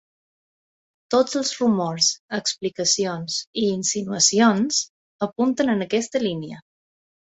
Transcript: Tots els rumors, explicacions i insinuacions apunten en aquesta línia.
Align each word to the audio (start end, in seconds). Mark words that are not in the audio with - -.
Tots 1.15 1.37
els 1.39 1.51
rumors, 1.59 2.09
explicacions 2.39 3.39
i 3.65 3.69
insinuacions 3.77 4.85
apunten 5.31 5.75
en 5.79 5.91
aquesta 5.91 6.29
línia. 6.31 6.69